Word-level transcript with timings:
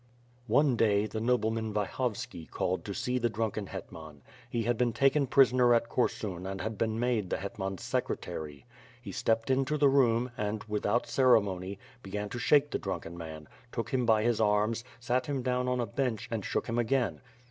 One 0.47 0.75
day, 0.77 1.05
the 1.05 1.21
nobleman 1.21 1.75
Vyhovski 1.75 2.49
called 2.49 2.83
to 2.85 2.93
see 2.95 3.19
the 3.19 3.29
drunken 3.29 3.67
hetman; 3.67 4.23
he 4.49 4.63
had 4.63 4.75
been 4.75 4.93
taken 4.93 5.27
prisoner 5.27 5.75
at 5.75 5.89
Korsun 5.89 6.47
and 6.49 6.59
had 6.59 6.75
been 6.75 6.99
made 6.99 7.29
the 7.29 7.37
hetman's 7.37 7.83
secretary. 7.83 8.65
He 8.99 9.11
stepped 9.11 9.51
into 9.51 9.77
the 9.77 9.89
room 9.89 10.31
and, 10.35 10.63
without 10.63 11.05
ceremony, 11.05 11.77
began 12.01 12.29
to 12.29 12.39
shake 12.39 12.71
the 12.71 12.79
drunken 12.79 13.15
man; 13.15 13.47
took 13.71 13.91
him 13.91 14.07
by 14.07 14.23
his 14.23 14.41
arms, 14.41 14.83
sat 14.99 15.27
him 15.27 15.43
down 15.43 15.67
on 15.67 15.79
a 15.79 15.85
bench, 15.85 16.27
and 16.31 16.43
shook 16.43 16.65
him 16.65 16.79
again. 16.79 17.21